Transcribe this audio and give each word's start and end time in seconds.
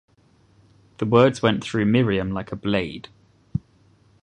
The 0.97 1.05
words 1.05 1.43
went 1.43 1.63
through 1.63 1.85
Miriam 1.85 2.31
like 2.31 2.51
a 2.51 2.55
blade. 2.55 3.09